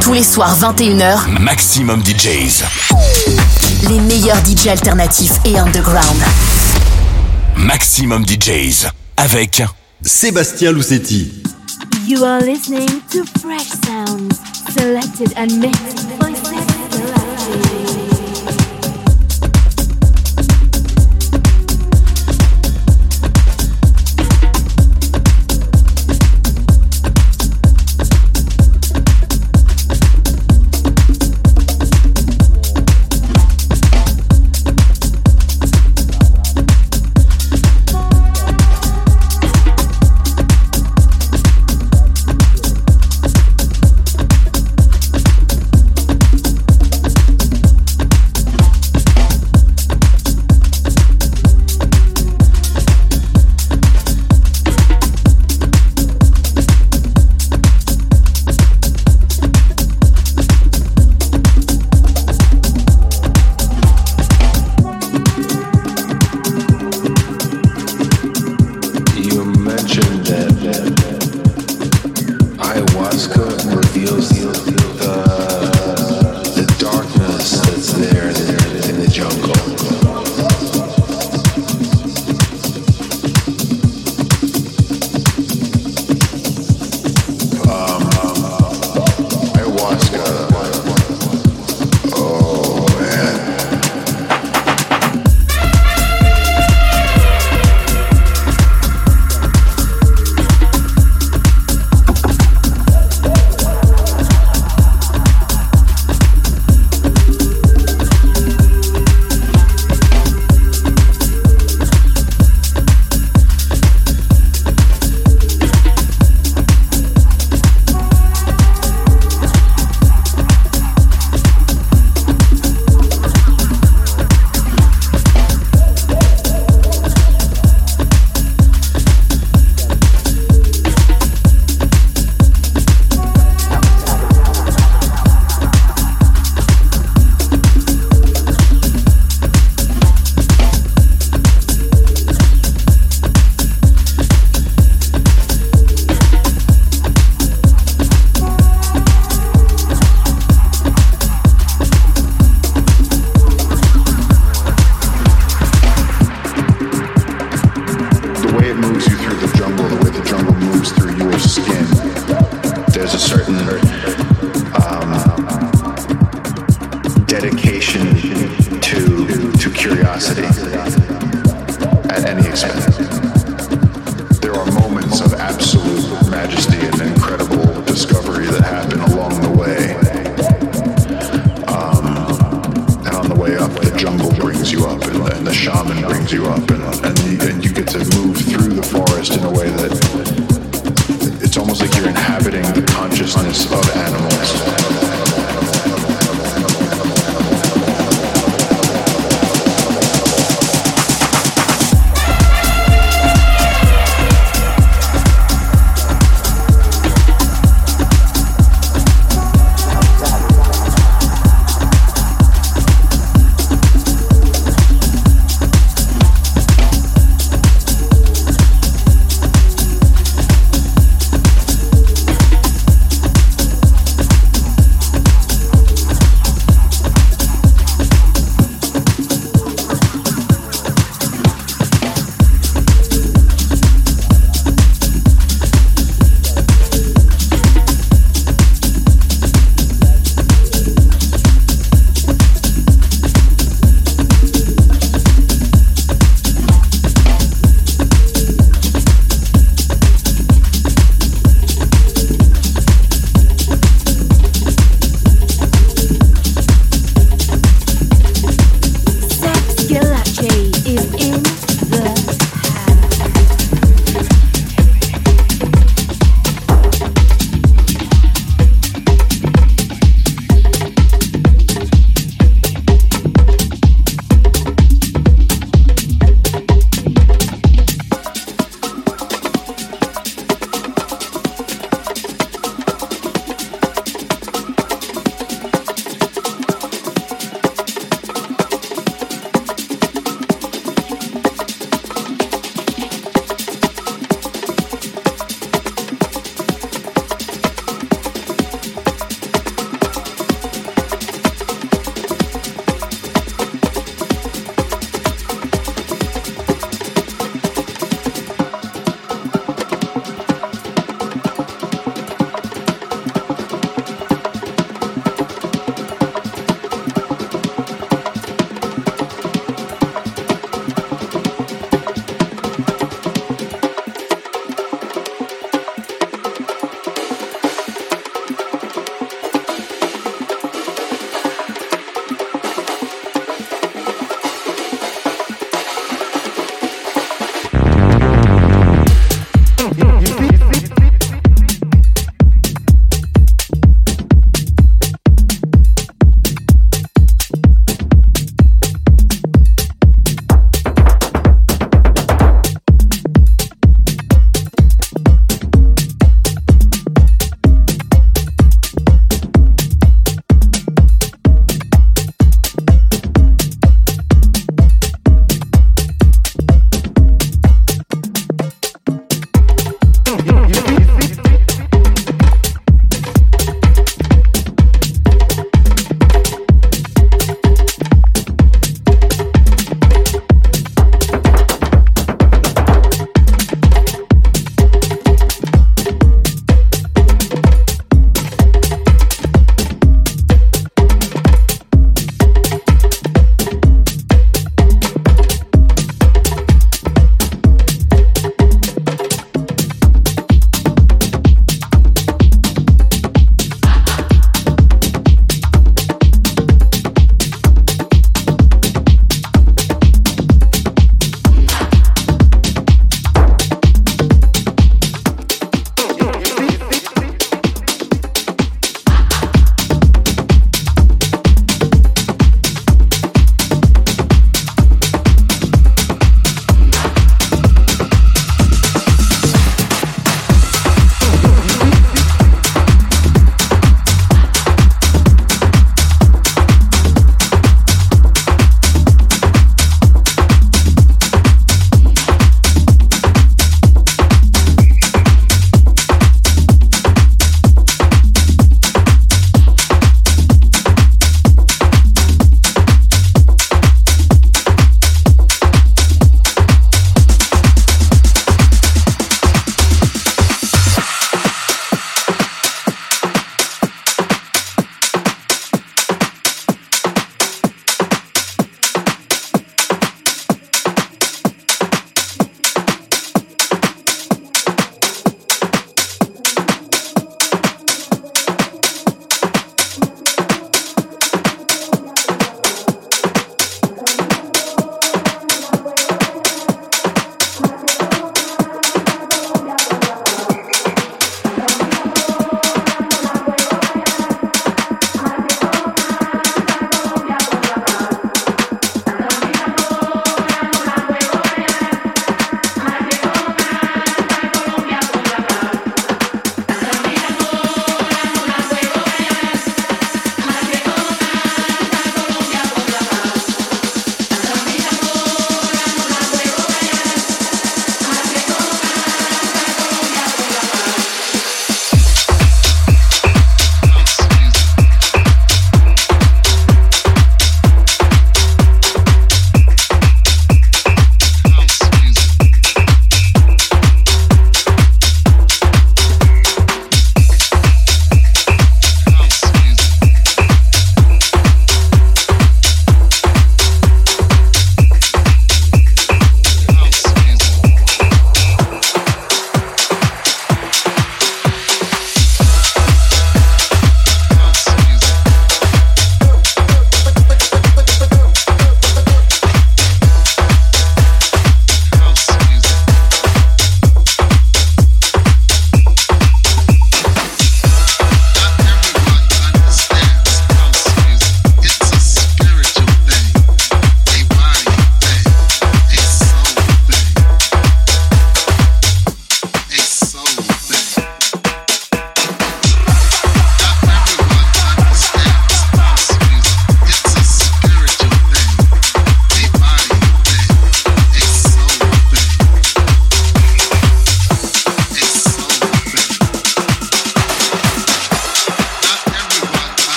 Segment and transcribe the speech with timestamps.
[0.00, 2.64] Tous les soirs 21h, Maximum DJs.
[3.88, 6.16] Les meilleurs DJs alternatifs et underground.
[7.56, 9.62] Maximum DJs avec
[10.02, 11.42] Sébastien Loussetti.
[12.06, 14.38] You are listening to Fresh Sounds,
[14.76, 16.28] selected and mixed by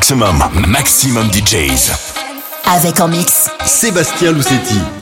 [0.00, 1.92] Maximum, maximum DJs.
[2.64, 3.50] Avec en mix.
[3.66, 4.99] Sébastien Loussetti.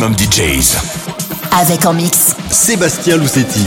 [0.00, 0.76] Maximum DJs.
[1.52, 2.34] Avec en mix.
[2.50, 3.66] Sébastien Loussetti.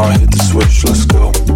[0.00, 1.49] Now hit the switch, let's go.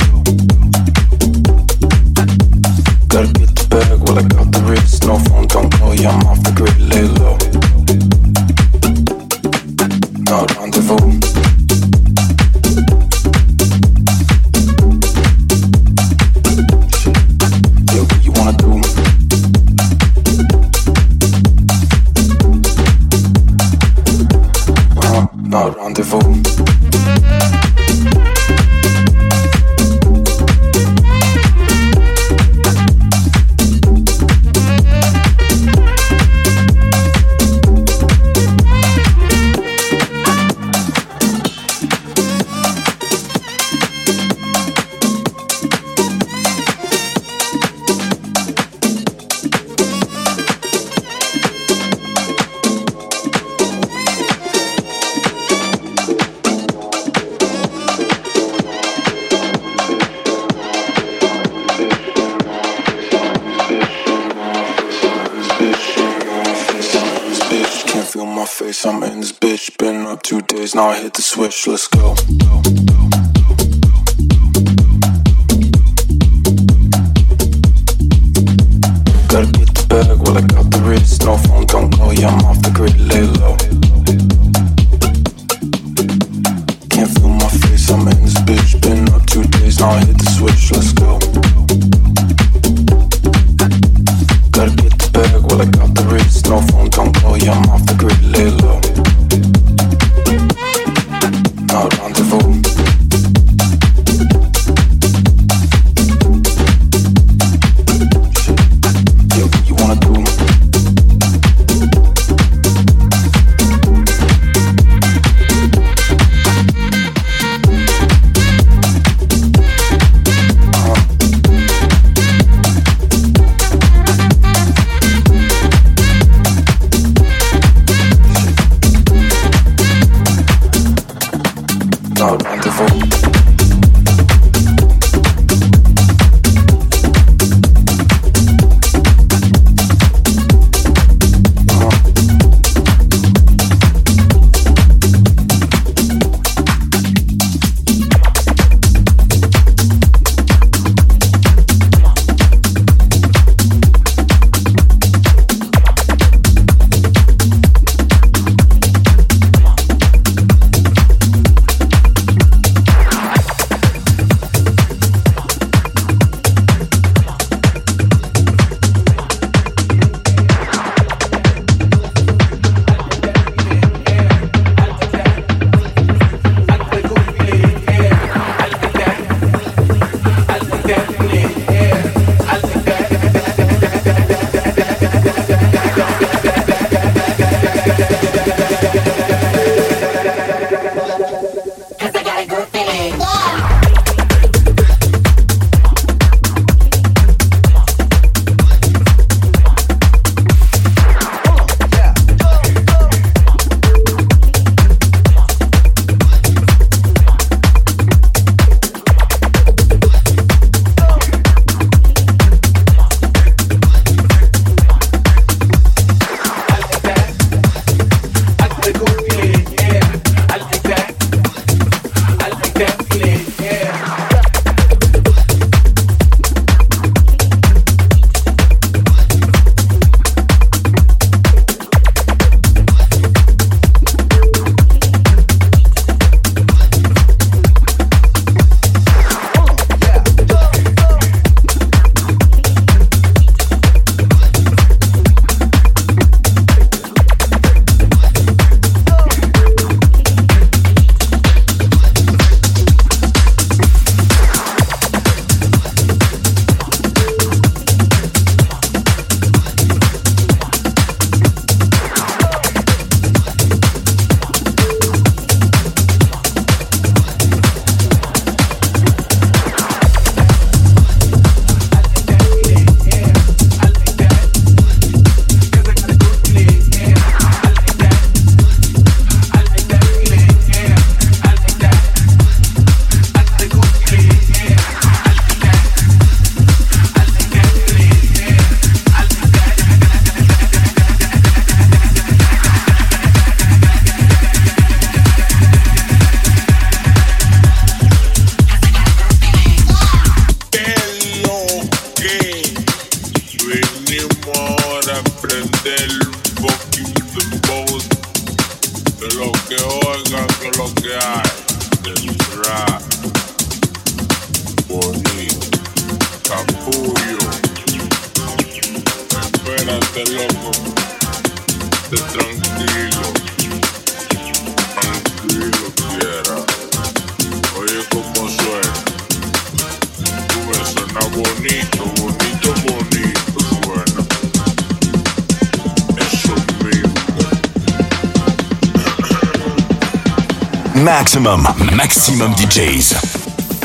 [341.05, 343.15] Maximum, maximum DJs.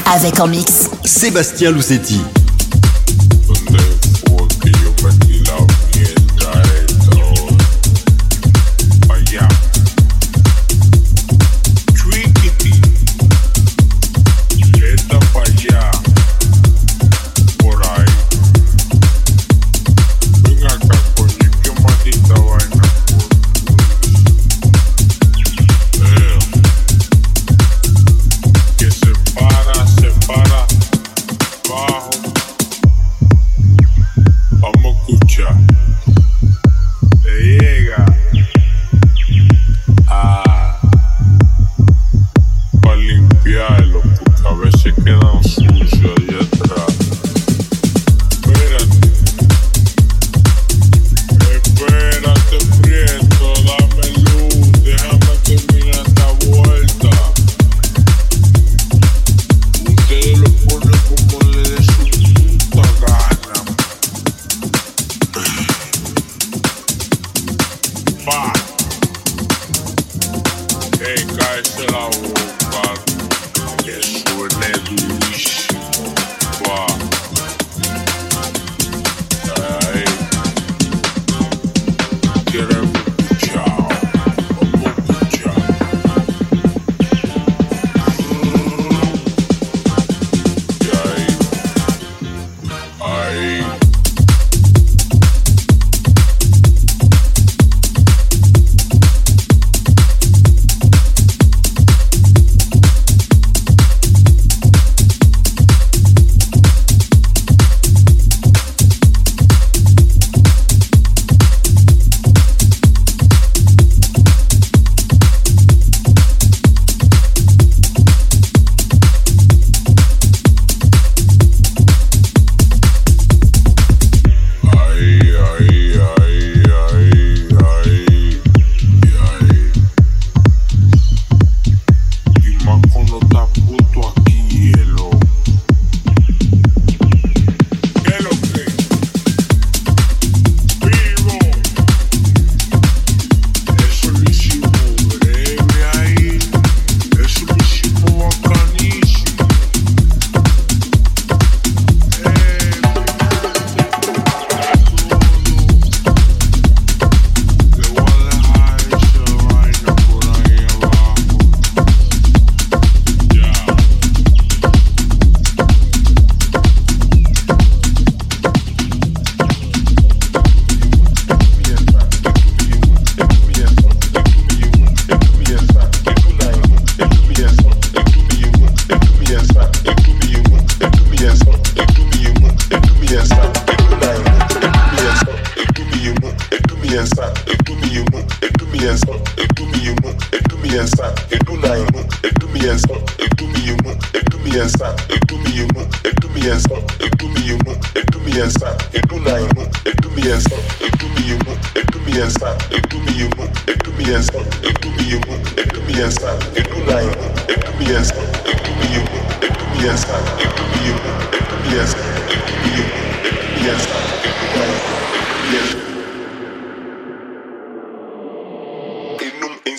[0.05, 2.22] Avec en mix Sébastien Loussetti.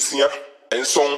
[0.01, 0.29] nsia
[0.81, 1.13] nson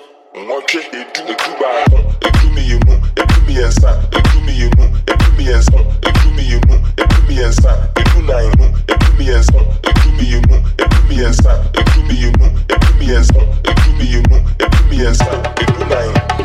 [0.44, 5.78] nwɔtwe edu edu baako edu mmienu edu mmiɛnsa edu mmienu edu mmiɛnsa
[6.08, 7.70] edu mmienu edu mmiɛnsa
[8.00, 8.46] edu nan
[8.92, 9.58] edu mmiɛnsa
[9.88, 15.30] edu mmienu edu mmiɛnsa edu mmienu edu mmiɛnsa edu mmienu edu mmiɛnsa
[15.62, 16.41] edu nan.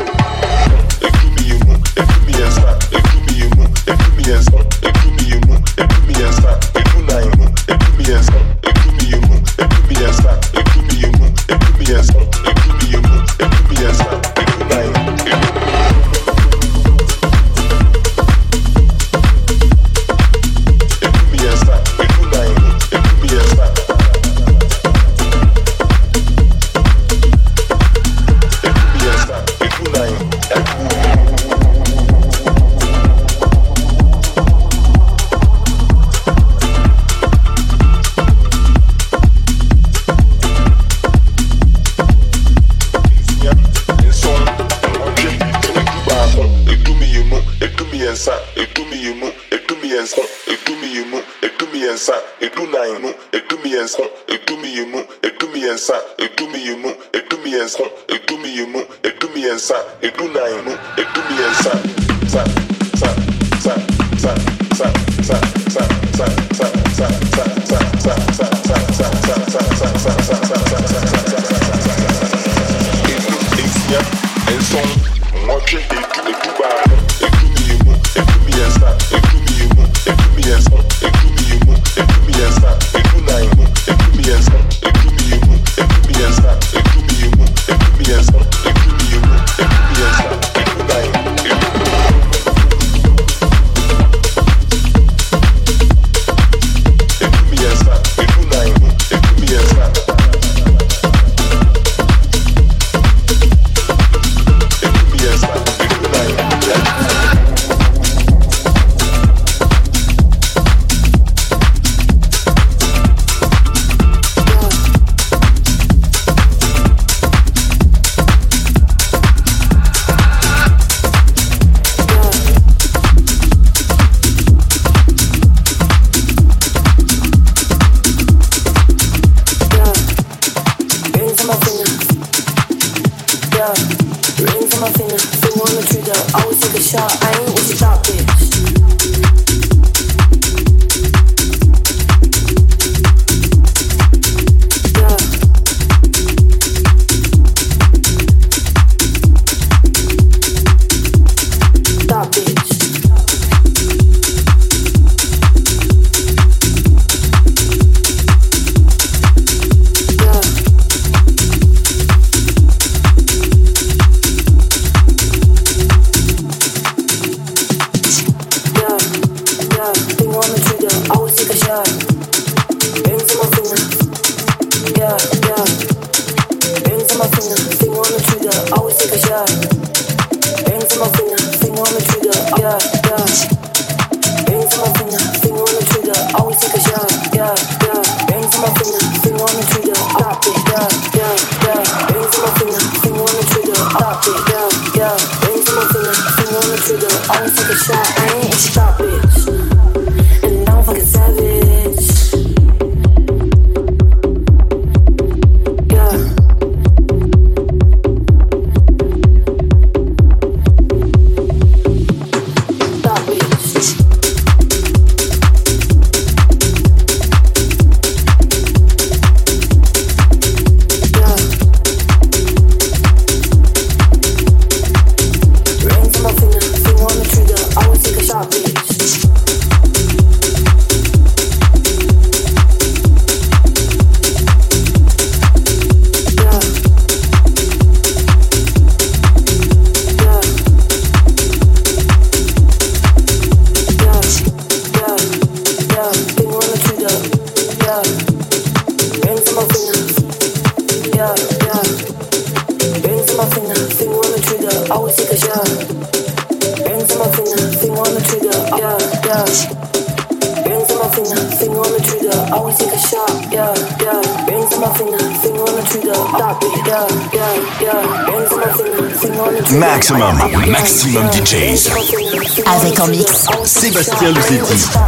[274.68, 275.07] Party.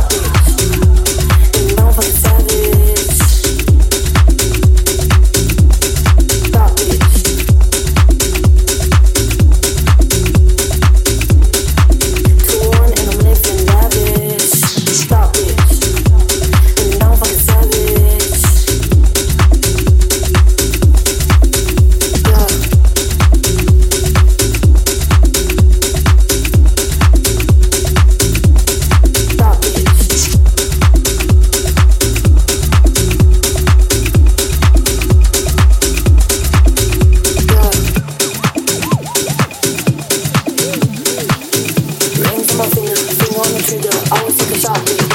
[44.72, 45.09] 아